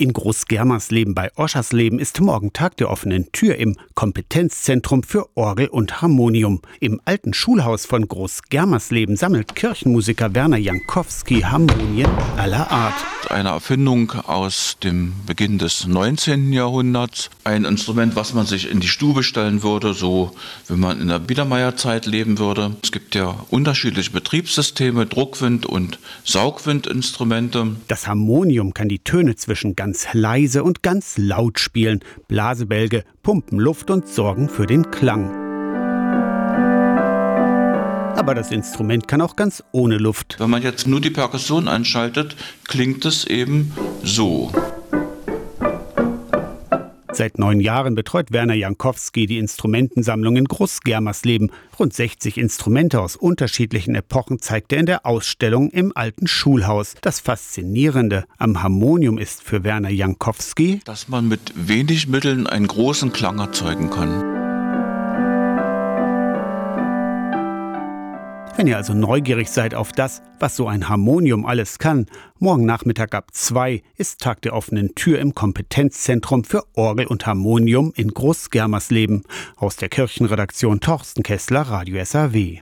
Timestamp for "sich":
18.46-18.70